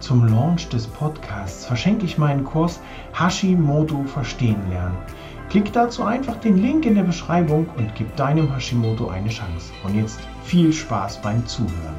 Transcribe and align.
Zum 0.00 0.26
Launch 0.26 0.70
des 0.70 0.86
Podcasts 0.86 1.66
verschenke 1.66 2.06
ich 2.06 2.16
meinen 2.16 2.42
Kurs 2.42 2.80
Hashimoto 3.12 4.02
Verstehen 4.04 4.70
lernen. 4.70 4.96
Klick 5.50 5.74
dazu 5.74 6.04
einfach 6.04 6.36
den 6.36 6.56
Link 6.56 6.86
in 6.86 6.94
der 6.94 7.02
Beschreibung 7.02 7.68
und 7.76 7.94
gib 7.94 8.16
deinem 8.16 8.50
Hashimoto 8.54 9.08
eine 9.08 9.28
Chance. 9.28 9.72
Und 9.84 9.94
jetzt 9.94 10.18
viel 10.42 10.72
Spaß 10.72 11.20
beim 11.20 11.46
Zuhören. 11.46 11.96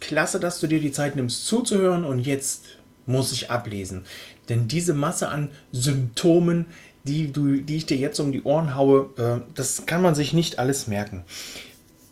Klasse, 0.00 0.40
dass 0.40 0.58
du 0.58 0.66
dir 0.66 0.80
die 0.80 0.90
Zeit 0.90 1.14
nimmst 1.14 1.46
zuzuhören 1.46 2.04
und 2.04 2.18
jetzt 2.18 2.80
muss 3.06 3.32
ich 3.32 3.50
ablesen. 3.50 4.04
Denn 4.48 4.68
diese 4.68 4.94
Masse 4.94 5.28
an 5.28 5.50
Symptomen, 5.72 6.66
die, 7.04 7.32
du, 7.32 7.56
die 7.56 7.76
ich 7.76 7.86
dir 7.86 7.96
jetzt 7.96 8.18
um 8.20 8.32
die 8.32 8.42
Ohren 8.42 8.74
haue, 8.74 9.10
äh, 9.16 9.40
das 9.54 9.86
kann 9.86 10.02
man 10.02 10.14
sich 10.14 10.32
nicht 10.32 10.58
alles 10.58 10.86
merken. 10.86 11.24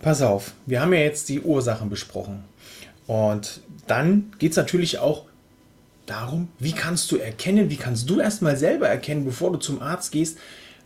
Pass 0.01 0.23
auf, 0.23 0.53
wir 0.67 0.81
haben 0.81 0.93
ja 0.93 1.01
jetzt 1.01 1.29
die 1.29 1.41
Ursachen 1.41 1.91
besprochen. 1.91 2.45
Und 3.07 3.63
dann 3.87 4.33
geht 4.39 4.53
es 4.53 4.57
natürlich 4.57 4.99
auch 4.99 5.25
darum, 6.07 6.49
wie 6.59 6.73
kannst 6.73 7.11
du 7.11 7.17
erkennen, 7.17 7.71
wie 7.71 7.77
kannst 7.77 8.09
du 8.09 8.21
erstmal 8.21 8.57
selber 8.57 8.89
erkennen, 8.89 9.25
bevor 9.25 9.53
du 9.53 9.59
zum 9.59 9.83
Arzt 9.83 10.13
gehst, 10.13 10.39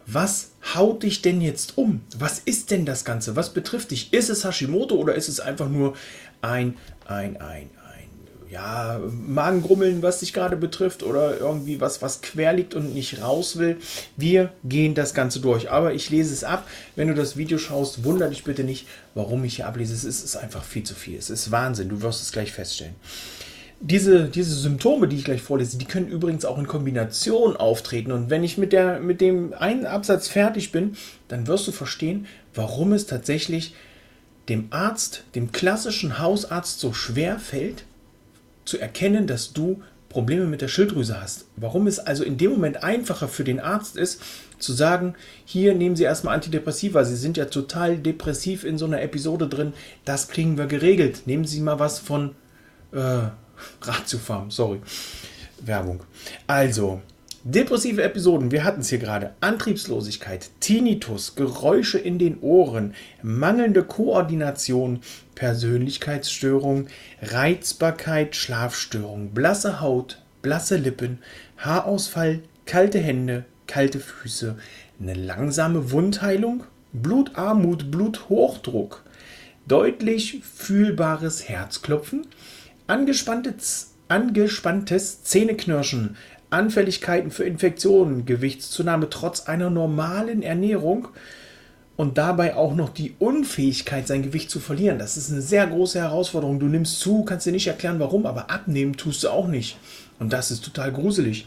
was 0.06 0.50
haut 0.74 1.02
dich 1.02 1.22
denn 1.22 1.40
jetzt 1.40 1.78
um? 1.78 2.00
Was 2.16 2.40
ist 2.40 2.70
denn 2.70 2.84
das 2.84 3.05
Ganze? 3.05 3.36
Was 3.36 3.52
betrifft 3.55 3.92
dich? 3.92 4.12
Ist 4.12 4.30
es 4.30 4.44
Hashimoto 4.44 4.96
oder 4.96 5.14
ist 5.14 5.28
es 5.28 5.38
einfach 5.38 5.68
nur 5.68 5.94
ein, 6.40 6.77
ein, 7.06 7.40
ein, 7.40 7.70
ja, 8.53 9.00
Magengrummeln, 9.27 10.03
was 10.03 10.20
dich 10.20 10.34
gerade 10.34 10.56
betrifft 10.56 11.03
oder 11.03 11.39
irgendwie 11.39 11.81
was, 11.81 12.03
was 12.03 12.20
quer 12.20 12.53
liegt 12.53 12.75
und 12.75 12.92
nicht 12.92 13.22
raus 13.22 13.56
will. 13.56 13.78
Wir 14.19 14.53
gehen 14.62 14.95
das 14.95 15.14
Ganze 15.14 15.41
durch. 15.41 15.70
Aber 15.70 15.95
ich 15.95 16.11
lese 16.11 16.34
es 16.34 16.45
ab. 16.45 16.69
Wenn 16.95 17.08
du 17.08 17.14
das 17.14 17.39
Video 17.39 17.56
schaust, 17.56 18.05
wundere 18.05 18.28
dich 18.28 18.45
bitte 18.45 18.62
nicht, 18.62 18.86
warum 19.14 19.42
ich 19.45 19.56
hier 19.56 19.67
ablese. 19.67 19.95
Es 19.95 20.05
ist, 20.05 20.23
ist 20.23 20.36
einfach 20.36 20.64
viel 20.64 20.83
zu 20.83 20.95
viel. 20.95 21.17
Es 21.17 21.30
ist 21.30 21.50
Wahnsinn. 21.50 21.89
Du 21.89 22.03
wirst 22.03 22.20
es 22.20 22.30
gleich 22.30 22.53
feststellen. 22.53 22.95
Diese, 23.80 24.28
diese 24.28 24.55
Symptome, 24.55 25.08
die 25.08 25.17
ich 25.17 25.25
gleich 25.25 25.41
vorlese, 25.41 25.78
die 25.78 25.86
können 25.86 26.08
übrigens 26.08 26.45
auch 26.45 26.58
in 26.58 26.67
Kombination 26.67 27.56
auftreten. 27.56 28.12
Und 28.12 28.28
wenn 28.28 28.45
ich 28.45 28.58
mit, 28.58 28.75
der, 28.75 29.00
mit 29.00 29.23
dem 29.23 29.55
einen 29.55 29.86
Absatz 29.86 30.28
fertig 30.28 30.73
bin, 30.73 30.98
dann 31.28 31.47
wirst 31.47 31.67
du 31.69 31.73
verstehen, 31.73 32.27
warum 32.55 32.92
es 32.92 33.06
tatsächlich 33.06 33.75
dem 34.50 34.67
Arzt, 34.69 35.25
dem 35.34 35.53
klassischen 35.53 36.19
Hausarzt 36.19 36.80
so 36.80 36.92
schwer 36.92 37.39
fällt, 37.39 37.84
zu 38.64 38.78
erkennen, 38.78 39.27
dass 39.27 39.52
du 39.52 39.82
Probleme 40.08 40.44
mit 40.44 40.60
der 40.60 40.68
Schilddrüse 40.68 41.20
hast. 41.20 41.46
Warum 41.56 41.86
es 41.86 41.98
also 41.98 42.22
in 42.22 42.36
dem 42.36 42.50
Moment 42.50 42.84
einfacher 42.84 43.28
für 43.28 43.44
den 43.44 43.60
Arzt 43.60 43.96
ist, 43.96 44.20
zu 44.58 44.72
sagen, 44.72 45.14
hier 45.44 45.74
nehmen 45.74 45.96
Sie 45.96 46.05
erstmal 46.05 46.34
Antidepressiva, 46.34 47.05
Sie 47.05 47.16
sind 47.16 47.36
ja 47.36 47.46
total 47.46 47.98
depressiv 47.98 48.64
in 48.64 48.78
so 48.78 48.84
einer 48.84 49.02
Episode 49.02 49.48
drin, 49.48 49.72
das 50.05 50.28
kriegen 50.28 50.58
wir 50.58 50.66
geregelt. 50.66 51.22
Nehmen 51.27 51.44
Sie 51.44 51.60
mal 51.60 51.78
was 51.78 51.98
von 51.98 52.34
äh, 52.92 52.98
Ratiofarm, 53.83 54.50
sorry, 54.50 54.80
Werbung. 55.61 56.00
Also, 56.46 57.00
Depressive 57.45 58.01
Episoden, 58.01 58.53
wir 58.53 58.63
hatten 58.63 58.83
es 58.83 58.91
hier 58.91 59.01
gerade. 59.01 59.35
Antriebslosigkeit, 59.41 60.51
Tinnitus, 60.61 61.35
Geräusche 61.35 61.98
in 61.98 62.20
den 62.20 62.39
Ohren, 62.41 62.95
mangelnde 63.20 63.83
Koordination, 63.83 65.01
Persönlichkeitsstörung, 65.35 66.86
Reizbarkeit, 67.20 68.36
Schlafstörung, 68.36 69.30
blasse 69.30 69.80
Haut, 69.80 70.23
blasse 70.41 70.77
Lippen, 70.77 71.19
Haarausfall, 71.58 72.45
kalte 72.64 73.01
Hände, 73.01 73.45
kalte 73.67 73.98
Füße, 73.98 74.57
eine 75.01 75.14
langsame 75.14 75.91
Wundheilung, 75.91 76.63
Blutarmut, 76.92 77.91
Bluthochdruck, 77.91 79.03
deutlich 79.67 80.42
fühlbares 80.45 81.48
Herzklopfen, 81.48 82.24
angespanntes, 82.86 83.95
angespanntes 84.07 85.24
Zähneknirschen, 85.24 86.17
Anfälligkeiten 86.52 87.30
für 87.30 87.45
Infektionen, 87.45 88.27
Gewichtszunahme 88.27 89.08
trotz 89.11 89.46
einer 89.46 89.70
normalen 89.70 90.42
Ernährung 90.42 91.08
und 91.96 92.18
dabei 92.18 92.57
auch 92.57 92.74
noch 92.74 92.89
die 92.89 93.14
Unfähigkeit, 93.18 94.07
sein 94.07 94.23
Gewicht 94.23 94.51
zu 94.51 94.61
verlieren. 94.61 94.98
Das 94.98 95.17
ist 95.17 95.30
eine 95.30 95.42
sehr 95.42 95.67
große 95.67 96.01
Herausforderung. 96.01 96.58
Du 96.58 96.67
nimmst 96.67 97.01
zu, 97.01 97.24
kannst 97.24 97.46
dir 97.46 97.52
nicht 97.52 97.67
erklären, 97.67 98.01
warum, 98.01 98.27
aber 98.27 98.51
abnehmen 98.51 98.96
tust 98.96 99.24
du 99.24 99.29
auch 99.29 99.46
nicht. 99.46 99.77
Und 100.18 100.33
das 100.33 100.51
ist 100.51 100.64
total 100.64 100.92
gruselig. 100.92 101.46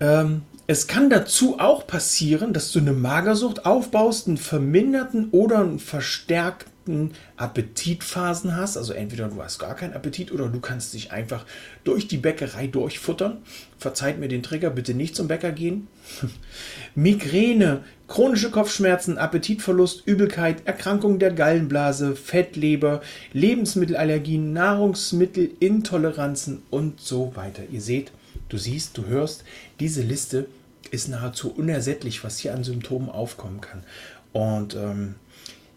Ähm, 0.00 0.42
es 0.66 0.86
kann 0.86 1.10
dazu 1.10 1.58
auch 1.58 1.86
passieren, 1.86 2.54
dass 2.54 2.72
du 2.72 2.78
eine 2.78 2.94
Magersucht 2.94 3.66
aufbaust, 3.66 4.28
einen 4.28 4.38
verminderten 4.38 5.28
oder 5.30 5.58
einen 5.58 5.78
verstärkten 5.78 7.10
Appetitphasen 7.36 8.56
hast. 8.56 8.78
Also 8.78 8.94
entweder 8.94 9.28
du 9.28 9.42
hast 9.42 9.58
gar 9.58 9.76
keinen 9.76 9.92
Appetit 9.92 10.32
oder 10.32 10.48
du 10.48 10.60
kannst 10.60 10.94
dich 10.94 11.12
einfach 11.12 11.44
durch 11.84 12.08
die 12.08 12.16
Bäckerei 12.16 12.66
durchfuttern. 12.66 13.42
Verzeiht 13.78 14.18
mir 14.18 14.28
den 14.28 14.42
Trigger, 14.42 14.70
bitte 14.70 14.94
nicht 14.94 15.14
zum 15.14 15.28
Bäcker 15.28 15.52
gehen. 15.52 15.86
Migräne, 16.94 17.84
chronische 18.08 18.50
Kopfschmerzen, 18.50 19.18
Appetitverlust, 19.18 20.06
Übelkeit, 20.06 20.66
Erkrankung 20.66 21.18
der 21.18 21.32
Gallenblase, 21.32 22.16
Fettleber, 22.16 23.02
Lebensmittelallergien, 23.34 24.54
Nahrungsmittelintoleranzen 24.54 26.62
und 26.70 27.00
so 27.00 27.36
weiter. 27.36 27.64
Ihr 27.70 27.82
seht, 27.82 28.12
du 28.54 28.58
siehst, 28.58 28.96
du 28.96 29.06
hörst, 29.06 29.42
diese 29.80 30.02
Liste 30.02 30.46
ist 30.92 31.08
nahezu 31.08 31.52
unersättlich, 31.52 32.22
was 32.22 32.38
hier 32.38 32.54
an 32.54 32.62
Symptomen 32.62 33.08
aufkommen 33.08 33.60
kann. 33.60 33.82
Und 34.32 34.76
ähm, 34.76 35.16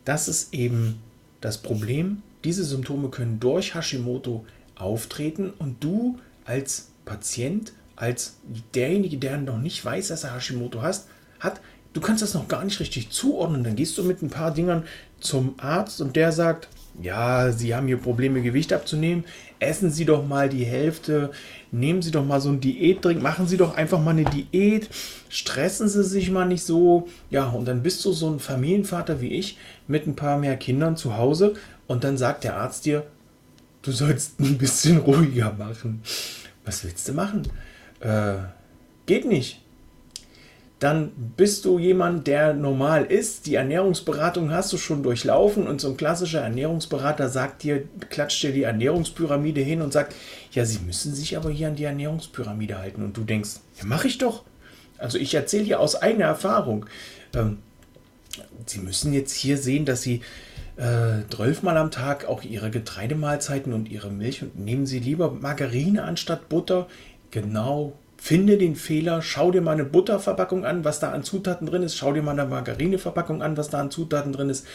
das 0.06 0.28
ist 0.28 0.54
eben 0.54 1.00
das 1.42 1.58
Problem. 1.58 2.22
Diese 2.44 2.64
Symptome 2.64 3.10
können 3.10 3.40
durch 3.40 3.74
Hashimoto 3.74 4.46
auftreten 4.76 5.52
und 5.58 5.84
du 5.84 6.20
als 6.46 6.90
Patient, 7.04 7.74
als 7.96 8.36
derjenige, 8.76 9.18
der 9.18 9.40
noch 9.40 9.58
nicht 9.58 9.84
weiß, 9.84 10.10
dass 10.10 10.24
er 10.24 10.36
Hashimoto 10.36 10.84
hast, 10.84 11.08
hat, 11.40 11.62
du 11.94 12.02
kannst 12.02 12.22
das 12.22 12.36
noch 12.36 12.48
gar 12.48 12.64
nicht 12.64 12.80
richtig 12.80 13.10
zuordnen. 13.10 13.64
Dann 13.64 13.76
gehst 13.76 13.98
du 13.98 14.04
mit 14.04 14.22
ein 14.22 14.30
paar 14.30 14.54
Dingern 14.54 14.84
zum 15.20 15.56
Arzt 15.58 16.00
und 16.00 16.16
der 16.16 16.32
sagt, 16.32 16.68
ja, 17.02 17.52
Sie 17.52 17.76
haben 17.76 17.88
hier 17.88 17.98
Probleme, 17.98 18.42
Gewicht 18.42 18.74
abzunehmen. 18.74 19.24
Essen 19.60 19.92
Sie 19.92 20.06
doch 20.06 20.26
mal 20.26 20.50
die 20.50 20.66
Hälfte. 20.66 21.32
Nehmen 21.72 22.02
Sie 22.02 22.12
doch 22.12 22.26
mal 22.26 22.42
so 22.42 22.50
einen 22.50 22.60
Diätdrink. 22.60 23.22
Machen 23.22 23.48
Sie 23.48 23.58
doch 23.58 23.76
einfach 23.76 24.02
mal 24.02 24.12
eine 24.12 24.26
Diät. 24.26 24.90
Stressen 25.30 25.90
Sie 25.90 26.04
sich 26.04 26.32
mal 26.32 26.46
nicht 26.46 26.64
so. 26.64 27.08
Ja, 27.30 27.50
und 27.50 27.68
dann 27.68 27.84
bist 27.84 28.04
du 28.06 28.12
so 28.12 28.30
ein 28.30 28.40
Familienvater 28.40 29.22
wie 29.22 29.34
ich 29.34 29.58
mit 29.88 30.08
ein 30.08 30.16
paar 30.16 30.38
mehr 30.38 30.58
Kindern 30.58 30.98
zu 30.98 31.18
Hause. 31.18 31.54
Und 31.86 32.04
dann 32.04 32.18
sagt 32.18 32.44
der 32.44 32.58
Arzt 32.58 32.86
dir, 32.86 33.06
du 33.84 33.92
sollst 33.92 34.40
ein 34.40 34.58
bisschen 34.58 34.98
ruhiger 34.98 35.54
machen. 35.54 36.02
Was 36.66 36.84
willst 36.84 37.08
du 37.08 37.14
machen? 37.14 37.44
Äh, 38.00 38.38
geht 39.06 39.26
nicht 39.26 39.62
dann 40.80 41.12
bist 41.36 41.66
du 41.66 41.80
jemand, 41.80 42.28
der 42.28 42.54
normal 42.54 43.06
ist. 43.06 43.48
Die 43.48 43.56
Ernährungsberatung 43.56 44.52
hast 44.52 44.72
du 44.72 44.78
schon 44.78 45.02
durchlaufen 45.02 45.66
und 45.66 45.82
so 45.82 45.90
ein 45.90 45.98
klassischer 45.98 46.42
Ernährungsberater 46.42 47.30
sagt 47.30 47.64
dir, 47.64 47.84
klatscht 48.10 48.44
dir 48.44 48.52
die 48.52 48.64
Ernährungspyramide 48.64 49.62
hin 49.62 49.82
und 49.82 49.92
sagt, 49.92 50.14
ja, 50.52 50.66
Sie 50.66 50.80
müssen 50.80 51.16
sich 51.16 51.36
aber 51.36 51.50
hier 51.50 51.70
an 51.70 51.76
die 51.76 51.86
Ernährungspyramide 51.86 52.78
halten. 52.78 53.04
Und 53.04 53.18
du 53.18 53.24
denkst, 53.24 53.62
ja, 53.80 53.86
mache 53.86 54.08
ich 54.08 54.20
doch. 54.20 54.44
Also 55.00 55.18
ich 55.18 55.34
erzähle 55.34 55.64
dir 55.64 55.80
aus 55.80 55.96
eigener 55.96 56.26
Erfahrung. 56.26 56.86
Ähm, 57.34 57.58
Sie 58.68 58.80
müssen 58.80 59.14
jetzt 59.14 59.34
hier 59.34 59.58
sehen, 59.58 59.86
dass 59.86 60.04
Sie 60.04 60.22
äh, 60.76 61.24
zwölfmal 61.34 61.78
am 61.78 61.90
Tag 61.90 62.26
auch 62.26 62.44
Ihre 62.44 62.70
Getreidemahlzeiten 62.70 63.74
und 63.74 63.90
Ihre 63.90 64.12
Milch 64.12 64.44
und 64.44 64.60
nehmen 64.60 64.86
Sie 64.86 65.00
lieber 65.00 65.32
Margarine 65.32 66.04
anstatt 66.04 66.50
Butter. 66.50 66.88
Genau 67.32 67.94
Finde 68.28 68.58
den 68.58 68.76
Fehler, 68.76 69.22
schau 69.22 69.52
dir 69.52 69.62
mal 69.62 69.72
eine 69.72 69.86
Butterverpackung 69.86 70.66
an, 70.66 70.84
was 70.84 71.00
da 71.00 71.14
an 71.14 71.24
Zutaten 71.24 71.66
drin 71.66 71.82
ist, 71.82 71.96
schau 71.96 72.12
dir 72.12 72.22
mal 72.22 72.38
eine 72.38 72.46
Margarineverpackung 72.46 73.42
an, 73.42 73.56
was 73.56 73.70
da 73.70 73.80
an 73.80 73.90
Zutaten 73.90 74.34
drin 74.34 74.50
ist 74.50 74.68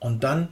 und 0.00 0.22
dann 0.22 0.48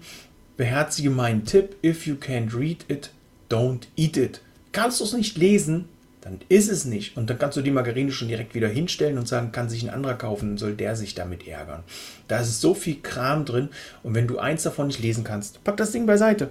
beherzige 0.57 1.11
meinen 1.11 1.45
Tipp, 1.45 1.77
if 1.85 2.07
you 2.07 2.15
can't 2.15 2.59
read 2.59 2.87
it, 2.89 3.11
don't 3.51 3.83
eat 3.97 4.17
it. 4.17 4.41
Kannst 4.73 5.01
du 5.01 5.05
es 5.05 5.13
nicht 5.13 5.37
lesen, 5.37 5.91
dann 6.23 6.39
ist 6.49 6.71
es 6.71 6.87
nicht. 6.87 7.19
Und 7.19 7.29
dann 7.29 7.39
kannst 7.39 7.59
du 7.59 7.61
die 7.61 7.71
Margarine 7.71 8.13
schon 8.13 8.29
direkt 8.29 8.55
wieder 8.55 8.69
hinstellen 8.69 9.19
und 9.19 9.29
sagen, 9.29 9.53
kann 9.53 9.69
sich 9.69 9.83
ein 9.83 9.91
anderer 9.91 10.15
kaufen, 10.15 10.57
soll 10.57 10.73
der 10.73 10.97
sich 10.97 11.15
damit 11.15 11.47
ärgern. 11.47 11.85
Da 12.29 12.39
ist 12.39 12.63
so 12.63 12.73
viel 12.73 13.03
Kram 13.03 13.45
drin 13.45 13.69
und 14.03 14.15
wenn 14.15 14.27
du 14.27 14.39
eins 14.39 14.63
davon 14.63 14.87
nicht 14.87 15.03
lesen 15.03 15.23
kannst, 15.23 15.63
pack 15.65 15.77
das 15.77 15.93
Ding 15.93 16.07
beiseite. 16.07 16.49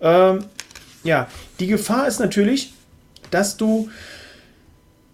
Ähm, 0.00 0.46
ja, 1.04 1.28
die 1.58 1.66
Gefahr 1.66 2.08
ist 2.08 2.20
natürlich, 2.20 2.72
dass 3.30 3.58
du 3.58 3.90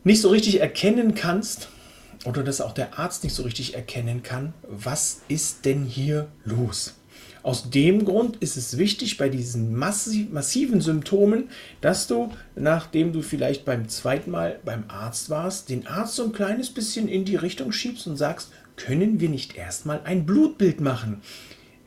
nicht 0.06 0.20
so 0.20 0.28
richtig 0.28 0.60
erkennen 0.60 1.16
kannst 1.16 1.68
oder 2.24 2.44
dass 2.44 2.60
auch 2.60 2.72
der 2.72 2.96
Arzt 2.96 3.24
nicht 3.24 3.34
so 3.34 3.42
richtig 3.42 3.74
erkennen 3.74 4.22
kann, 4.22 4.54
was 4.62 5.22
ist 5.26 5.64
denn 5.64 5.84
hier 5.84 6.28
los. 6.44 6.94
Aus 7.42 7.70
dem 7.70 8.04
Grund 8.04 8.36
ist 8.36 8.56
es 8.56 8.78
wichtig 8.78 9.16
bei 9.16 9.28
diesen 9.28 9.74
massiven 9.74 10.80
Symptomen, 10.80 11.50
dass 11.80 12.06
du, 12.06 12.32
nachdem 12.54 13.12
du 13.12 13.20
vielleicht 13.20 13.64
beim 13.64 13.88
zweiten 13.88 14.30
Mal 14.30 14.60
beim 14.64 14.84
Arzt 14.86 15.28
warst, 15.28 15.70
den 15.70 15.88
Arzt 15.88 16.14
so 16.14 16.24
ein 16.24 16.32
kleines 16.32 16.70
bisschen 16.70 17.08
in 17.08 17.24
die 17.24 17.36
Richtung 17.36 17.72
schiebst 17.72 18.06
und 18.06 18.16
sagst, 18.16 18.50
können 18.76 19.18
wir 19.18 19.28
nicht 19.28 19.56
erstmal 19.56 20.02
ein 20.04 20.24
Blutbild 20.24 20.80
machen? 20.80 21.20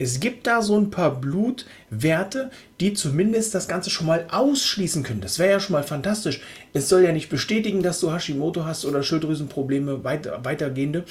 Es 0.01 0.22
gibt 0.22 0.48
da 0.48 0.62
so 0.62 0.80
ein 0.80 0.92
paar 0.92 1.19
Blutwerte, 1.19 2.51
die 2.80 2.94
zumindest 2.94 3.54
das 3.54 3.68
Ganze 3.68 3.90
schon 3.90 4.07
mal 4.07 4.25
ausschließen 4.31 5.04
können. 5.04 5.19
Das 5.19 5.40
wäre 5.40 5.51
ja 5.51 5.60
schon 5.60 5.74
mal 5.74 5.84
fantastisch. 5.84 6.40
Es 6.72 6.88
soll 6.88 7.04
ja 7.04 7.12
nicht 7.12 7.30
bestätigen, 7.30 7.84
dass 7.84 8.00
du 8.00 8.12
Hashimoto 8.12 8.63
hast 8.63 8.86
oder 8.86 9.04
Schilddrüsenprobleme 9.04 10.06
weiter, 10.06 10.40
weitergehende. 10.44 11.04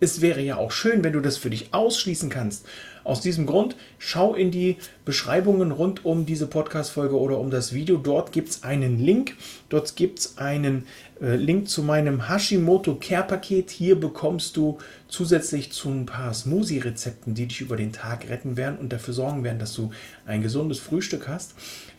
Es 0.00 0.20
wäre 0.20 0.40
ja 0.40 0.56
auch 0.56 0.72
schön, 0.72 1.04
wenn 1.04 1.12
du 1.12 1.20
das 1.20 1.36
für 1.36 1.50
dich 1.50 1.72
ausschließen 1.72 2.28
kannst. 2.28 2.66
Aus 3.04 3.20
diesem 3.20 3.46
Grund 3.46 3.76
schau 3.98 4.34
in 4.34 4.50
die 4.50 4.76
Beschreibungen 5.04 5.70
rund 5.70 6.04
um 6.04 6.26
diese 6.26 6.46
Podcast-Folge 6.46 7.18
oder 7.18 7.38
um 7.38 7.50
das 7.50 7.72
Video. 7.72 7.96
Dort 7.98 8.32
gibt 8.32 8.48
es 8.48 8.62
einen 8.64 8.98
Link. 8.98 9.36
Dort 9.68 9.94
gibt 9.94 10.18
es 10.18 10.38
einen 10.38 10.86
äh, 11.20 11.36
Link 11.36 11.68
zu 11.68 11.82
meinem 11.82 12.28
Hashimoto 12.28 12.96
Care 12.96 13.24
Paket. 13.24 13.70
Hier 13.70 13.98
bekommst 14.00 14.56
du 14.56 14.78
zusätzlich 15.06 15.70
zu 15.70 15.90
ein 15.90 16.06
paar 16.06 16.34
Smoothie-Rezepten, 16.34 17.34
die 17.34 17.46
dich 17.46 17.60
über 17.60 17.76
den 17.76 17.92
Tag 17.92 18.28
retten 18.28 18.56
werden 18.56 18.78
und 18.78 18.92
dafür 18.92 19.14
sorgen 19.14 19.44
werden, 19.44 19.58
dass 19.58 19.74
du 19.74 19.90
ein 20.26 20.42
gesundes 20.42 20.80
Frühstück 20.80 21.28
hast, 21.28 21.54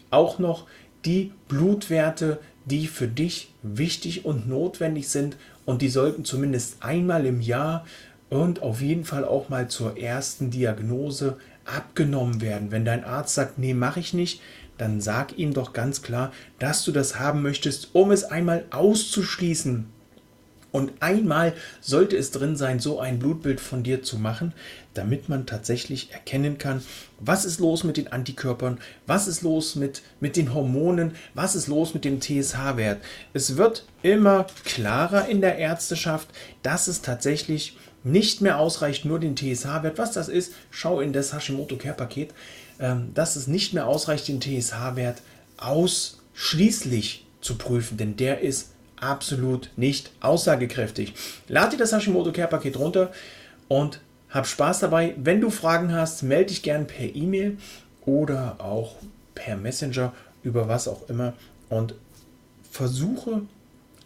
auch 0.09 0.38
noch 0.38 0.65
die 1.06 1.31
Blutwerte, 1.48 2.40
die 2.66 2.88
für 2.88 3.07
dich 3.07 3.54
wichtig 3.62 4.25
und 4.25 4.48
notwendig 4.48 5.10
sind 5.10 5.38
und 5.66 5.81
die 5.81 5.90
sollten 5.90 6.25
zumindest 6.25 6.78
einmal 6.81 7.25
im 7.25 7.42
Jahr 7.42 7.86
und 8.30 8.62
auf 8.62 8.81
jeden 8.81 9.06
Fall 9.06 9.24
auch 9.24 9.50
mal 9.50 9.68
zur 9.68 9.98
ersten 9.98 10.50
Diagnose 10.50 11.38
abgenommen 11.66 12.42
werden. 12.42 12.72
Wenn 12.72 12.86
dein 12.86 13.04
Arzt 13.04 13.36
sagt, 13.36 13.60
nee, 13.60 13.74
mache 13.74 14.00
ich 14.00 14.13
nicht, 14.13 14.42
dann 14.78 15.00
sag 15.00 15.38
ihm 15.38 15.54
doch 15.54 15.74
ganz 15.74 16.02
klar, 16.02 16.31
dass 16.60 16.84
du 16.84 16.92
das 16.92 17.19
haben 17.19 17.42
möchtest, 17.42 17.90
um 17.94 18.12
es 18.12 18.24
einmal 18.24 18.66
auszuschließen. 18.72 19.86
Und 20.75 20.92
einmal 21.00 21.54
sollte 21.80 22.18
es 22.18 22.31
drin 22.31 22.57
sein, 22.57 22.81
so 22.81 23.00
ein 23.00 23.18
Blutbild 23.18 23.62
von 23.62 23.81
dir 23.81 24.04
zu 24.04 24.18
machen, 24.18 24.51
damit 24.94 25.30
man 25.30 25.45
tatsächlich 25.45 26.12
erkennen 26.12 26.57
kann, 26.57 26.83
was 27.18 27.45
ist 27.45 27.62
los 27.62 27.86
mit 27.86 27.95
den 27.95 28.10
Antikörpern, 28.10 28.80
was 29.07 29.30
ist 29.30 29.42
los 29.42 29.75
mit, 29.75 30.01
mit 30.19 30.36
den 30.36 30.54
Hormonen, 30.54 31.16
was 31.33 31.56
ist 31.56 31.68
los 31.68 31.94
mit 31.94 32.04
dem 32.04 32.19
TSH-Wert. 32.19 33.01
Es 33.31 33.56
wird 33.56 33.86
immer 34.04 34.48
klarer 34.66 35.30
in 35.30 35.39
der 35.39 35.57
Ärzteschaft, 35.60 36.27
dass 36.62 36.88
es 36.88 37.01
tatsächlich 37.01 37.77
nicht 38.04 38.42
mehr 38.42 38.60
ausreicht, 38.60 39.06
nur 39.06 39.22
den 39.22 39.38
TSH-Wert, 39.38 39.98
was 39.98 40.12
das 40.12 40.27
ist, 40.27 40.51
schau 40.72 41.00
in 41.00 41.13
das 41.13 41.33
Hashimoto 41.33 41.77
Care-Paket, 41.77 42.33
ähm, 42.81 43.12
dass 43.13 43.38
es 43.38 43.48
nicht 43.48 43.74
mehr 43.74 43.88
ausreicht, 43.88 44.27
den 44.27 44.42
TSH-Wert 44.42 45.22
ausschließlich 45.56 47.25
zu 47.39 47.56
prüfen, 47.56 47.95
denn 47.95 48.18
der 48.18 48.42
ist 48.42 48.75
absolut 49.00 49.69
nicht 49.75 50.12
aussagekräftig. 50.21 51.13
Lade 51.47 51.71
dir 51.71 51.77
das 51.77 51.94
Hashimoto 51.94 52.31
Care-Paket 52.31 52.77
runter 52.77 53.12
und 53.68 54.00
hab 54.30 54.47
Spaß 54.47 54.80
dabei. 54.80 55.13
Wenn 55.18 55.42
du 55.42 55.50
Fragen 55.50 55.94
hast, 55.94 56.24
melde 56.24 56.47
dich 56.47 56.63
gerne 56.63 56.86
per 56.86 57.15
E-Mail 57.15 57.57
oder 58.06 58.57
auch 58.59 58.95
per 59.33 59.56
Messenger 59.57 60.13
über 60.44 60.68
was 60.68 60.88
auch 60.88 61.09
immer 61.09 61.33
und 61.69 61.95
versuche 62.69 63.42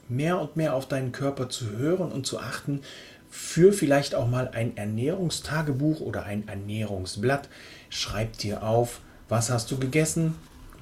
mehr 0.08 0.40
und 0.40 0.56
mehr 0.56 0.74
auf 0.74 0.88
deinen 0.88 1.12
Körper 1.12 1.50
zu 1.50 1.72
hören 1.72 2.12
und 2.12 2.26
zu 2.26 2.40
achten, 2.40 2.82
für 3.30 3.74
vielleicht 3.74 4.16
auch 4.16 4.28
mal 4.28 4.50
ein 4.50 4.76
Ernährungstagebuch 4.76 6.00
oder 6.00 6.24
ein 6.24 6.48
Ernährungsblatt. 6.48 7.48
Schreib 7.90 8.38
dir 8.38 8.64
auf, 8.64 9.02
was 9.28 9.52
hast 9.52 9.70
du 9.70 9.78
gegessen, 9.78 10.36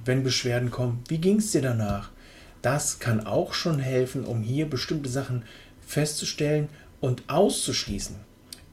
wenn 0.06 0.24
Beschwerden 0.24 0.72
kommen, 0.72 1.04
wie 1.10 1.18
ging 1.18 1.38
es 1.38 1.52
dir 1.52 1.62
danach. 1.62 2.10
Das 2.68 3.00
kann 3.00 3.26
auch 3.26 3.54
schon 3.54 3.80
helfen, 3.80 4.26
um 4.26 4.42
hier 4.42 4.70
bestimmte 4.70 5.08
Sachen 5.08 5.44
festzustellen 5.88 6.68
und 7.00 7.24
auszuschließen. 7.28 8.18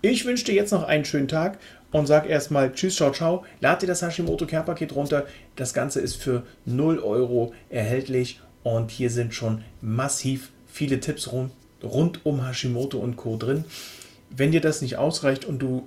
Ich 0.02 0.24
wünsche 0.24 0.46
dir 0.46 0.54
jetzt 0.56 0.72
noch 0.72 0.82
einen 0.82 1.04
schönen 1.04 1.28
Tag 1.28 1.58
und 1.92 2.08
sag 2.08 2.28
erstmal 2.28 2.72
Tschüss, 2.72 2.96
ciao, 2.96 3.12
ciao. 3.12 3.44
Lad 3.60 3.82
dir 3.82 3.86
das 3.86 4.02
Hashimoto 4.02 4.48
Care 4.48 4.64
Paket 4.64 4.96
runter. 4.96 5.28
Das 5.54 5.74
Ganze 5.74 6.00
ist 6.00 6.16
für 6.16 6.42
0 6.64 6.98
Euro 6.98 7.54
erhältlich 7.70 8.40
und 8.64 8.90
hier 8.90 9.10
sind 9.10 9.32
schon 9.32 9.62
massiv 9.80 10.50
viele 10.66 10.98
Tipps 10.98 11.30
rund 11.30 11.52
rund 11.80 12.26
um 12.26 12.44
Hashimoto 12.44 12.98
und 12.98 13.14
Co. 13.14 13.36
drin. 13.36 13.64
Wenn 14.28 14.50
dir 14.50 14.60
das 14.60 14.82
nicht 14.82 14.96
ausreicht 14.96 15.44
und 15.44 15.60
du 15.60 15.86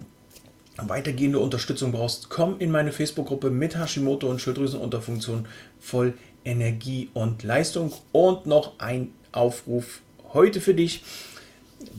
weitergehende 0.78 1.40
Unterstützung 1.40 1.92
brauchst, 1.92 2.30
komm 2.30 2.60
in 2.60 2.72
meine 2.72 2.94
Facebook-Gruppe 2.94 3.50
mit 3.50 3.78
Hashimoto 3.78 4.30
und 4.30 4.40
Schilddrüsenunterfunktion 4.40 5.46
voll 5.80 6.14
Energie 6.46 7.10
und 7.14 7.44
Leistung. 7.44 7.94
Und 8.12 8.46
noch 8.46 8.80
ein 8.80 9.12
Aufruf 9.32 10.02
heute 10.34 10.62
für 10.62 10.74
dich, 10.74 11.04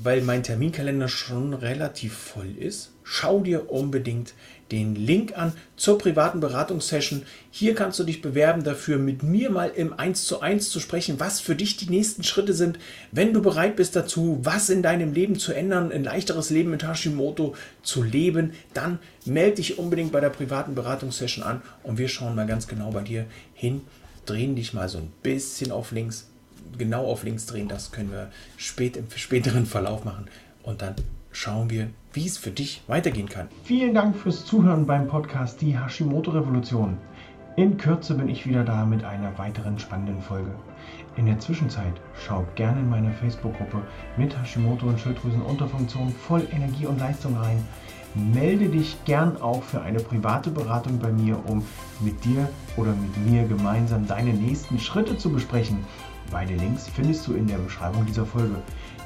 weil 0.02 0.22
mein 0.22 0.42
Terminkalender 0.42 1.08
schon 1.08 1.54
relativ 1.54 2.14
voll 2.14 2.56
ist. 2.58 2.90
Schau 3.04 3.40
dir 3.40 3.70
unbedingt 3.70 4.34
den 4.70 4.94
Link 4.94 5.36
an 5.36 5.52
zur 5.76 5.98
privaten 5.98 6.40
Beratungssession. 6.40 7.22
Hier 7.50 7.74
kannst 7.74 7.98
du 7.98 8.04
dich 8.04 8.20
bewerben 8.20 8.64
dafür, 8.64 8.98
mit 8.98 9.22
mir 9.22 9.50
mal 9.50 9.70
im 9.74 9.98
1 9.98 10.24
zu 10.24 10.40
1 10.40 10.68
zu 10.70 10.80
sprechen, 10.80 11.18
was 11.18 11.40
für 11.40 11.54
dich 11.54 11.76
die 11.76 11.88
nächsten 11.88 12.22
Schritte 12.22 12.52
sind, 12.52 12.78
wenn 13.10 13.32
du 13.32 13.40
bereit 13.40 13.76
bist 13.76 13.96
dazu, 13.96 14.40
was 14.42 14.68
in 14.68 14.82
deinem 14.82 15.12
Leben 15.12 15.38
zu 15.38 15.52
ändern, 15.52 15.90
ein 15.90 16.04
leichteres 16.04 16.50
Leben 16.50 16.70
mit 16.70 16.86
Hashimoto 16.86 17.54
zu 17.82 18.02
leben, 18.02 18.52
dann 18.74 18.98
melde 19.24 19.56
dich 19.56 19.78
unbedingt 19.78 20.12
bei 20.12 20.20
der 20.20 20.30
privaten 20.30 20.74
Beratungssession 20.74 21.44
an 21.44 21.62
und 21.82 21.98
wir 21.98 22.08
schauen 22.08 22.34
mal 22.34 22.46
ganz 22.46 22.68
genau 22.68 22.90
bei 22.90 23.02
dir 23.02 23.24
hin, 23.54 23.82
drehen 24.28 24.56
dich 24.56 24.74
mal 24.74 24.88
so 24.88 24.98
ein 24.98 25.12
bisschen 25.22 25.72
auf 25.72 25.92
links, 25.92 26.28
genau 26.76 27.06
auf 27.06 27.24
links 27.24 27.46
drehen, 27.46 27.68
das 27.68 27.92
können 27.92 28.10
wir 28.10 28.30
spät 28.56 28.96
im 28.96 29.06
späteren 29.14 29.66
Verlauf 29.66 30.04
machen 30.04 30.26
und 30.62 30.82
dann 30.82 30.94
schauen 31.32 31.70
wir, 31.70 31.88
wie 32.12 32.26
es 32.26 32.38
für 32.38 32.50
dich 32.50 32.82
weitergehen 32.86 33.28
kann. 33.28 33.48
Vielen 33.64 33.94
Dank 33.94 34.16
fürs 34.16 34.44
Zuhören 34.44 34.86
beim 34.86 35.06
Podcast 35.06 35.60
Die 35.60 35.78
Hashimoto 35.78 36.30
Revolution. 36.32 36.96
In 37.56 37.76
Kürze 37.76 38.14
bin 38.14 38.28
ich 38.28 38.46
wieder 38.46 38.64
da 38.64 38.84
mit 38.84 39.02
einer 39.04 39.36
weiteren 39.36 39.78
spannenden 39.78 40.20
Folge. 40.20 40.52
In 41.16 41.26
der 41.26 41.40
Zwischenzeit 41.40 41.94
schau 42.24 42.46
gerne 42.54 42.80
in 42.80 42.88
meiner 42.88 43.12
Facebook-Gruppe 43.12 43.82
mit 44.16 44.38
Hashimoto 44.38 44.86
und 44.86 45.00
Schilddrüsenunterfunktion 45.00 46.12
voll 46.12 46.46
Energie 46.52 46.86
und 46.86 47.00
Leistung 47.00 47.36
rein. 47.36 47.64
Melde 48.14 48.68
dich 48.68 48.96
gern 49.04 49.40
auch 49.40 49.62
für 49.62 49.82
eine 49.82 50.00
private 50.00 50.50
Beratung 50.50 50.98
bei 50.98 51.12
mir, 51.12 51.38
um 51.46 51.62
mit 52.00 52.24
dir 52.24 52.48
oder 52.76 52.92
mit 52.92 53.30
mir 53.30 53.44
gemeinsam 53.46 54.06
deine 54.06 54.32
nächsten 54.32 54.78
Schritte 54.78 55.16
zu 55.18 55.30
besprechen. 55.30 55.84
Beide 56.30 56.54
Links 56.54 56.88
findest 56.88 57.26
du 57.26 57.32
in 57.34 57.46
der 57.46 57.56
Beschreibung 57.58 58.04
dieser 58.04 58.26
Folge. 58.26 58.56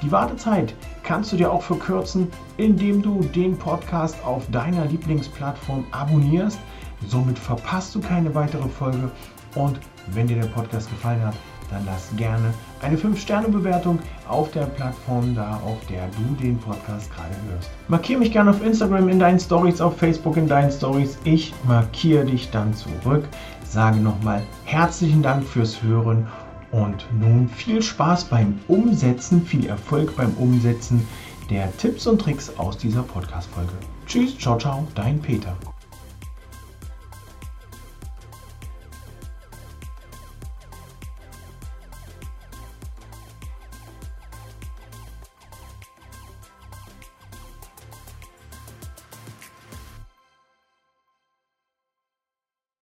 Die 0.02 0.10
Wartezeit 0.10 0.74
kannst 1.04 1.32
du 1.32 1.36
dir 1.36 1.52
auch 1.52 1.62
verkürzen, 1.62 2.28
indem 2.56 3.02
du 3.02 3.20
den 3.22 3.56
Podcast 3.56 4.16
auf 4.24 4.44
deiner 4.50 4.86
Lieblingsplattform 4.86 5.84
abonnierst. 5.92 6.58
Somit 7.06 7.38
verpasst 7.38 7.94
du 7.94 8.00
keine 8.00 8.34
weitere 8.34 8.68
Folge. 8.68 9.10
Und 9.54 9.78
wenn 10.08 10.26
dir 10.26 10.40
der 10.40 10.48
Podcast 10.48 10.90
gefallen 10.90 11.24
hat, 11.24 11.34
dann 11.70 11.84
lass 11.86 12.10
gerne 12.16 12.52
eine 12.82 12.96
5-Sterne-Bewertung 12.96 13.98
auf 14.28 14.50
der 14.50 14.66
Plattform 14.66 15.34
da, 15.34 15.60
auf 15.64 15.78
der 15.86 16.08
du 16.08 16.42
den 16.42 16.58
Podcast 16.58 17.10
gerade 17.14 17.34
hörst. 17.50 17.70
Markiere 17.88 18.20
mich 18.20 18.32
gerne 18.32 18.50
auf 18.50 18.64
Instagram 18.64 19.08
in 19.08 19.18
deinen 19.18 19.40
Stories, 19.40 19.80
auf 19.80 19.96
Facebook 19.96 20.36
in 20.36 20.48
deinen 20.48 20.70
Stories. 20.70 21.18
Ich 21.24 21.54
markiere 21.66 22.24
dich 22.24 22.50
dann 22.50 22.74
zurück. 22.74 23.24
Sage 23.68 23.98
nochmal 23.98 24.42
herzlichen 24.64 25.22
Dank 25.22 25.44
fürs 25.44 25.82
Hören 25.82 26.26
und 26.70 27.06
nun 27.18 27.48
viel 27.48 27.82
Spaß 27.82 28.24
beim 28.24 28.58
Umsetzen, 28.68 29.44
viel 29.44 29.66
Erfolg 29.66 30.16
beim 30.16 30.32
Umsetzen 30.34 31.06
der 31.50 31.74
Tipps 31.76 32.06
und 32.06 32.20
Tricks 32.20 32.52
aus 32.58 32.78
dieser 32.78 33.02
Podcast-Folge. 33.02 33.72
Tschüss, 34.06 34.38
ciao, 34.38 34.58
ciao, 34.58 34.86
dein 34.94 35.20
Peter. 35.20 35.56